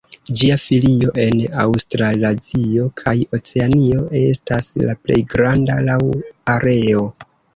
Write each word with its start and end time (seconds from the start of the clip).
Ĝia 0.37 0.53
filio 0.61 1.11
en 1.23 1.35
Aŭstralazio 1.63 2.87
kaj 3.03 3.13
Oceanio 3.39 4.07
estas 4.21 4.71
la 4.85 4.97
plej 5.05 5.19
granda 5.35 5.77
laŭ 5.91 6.01
areo. 6.57 7.07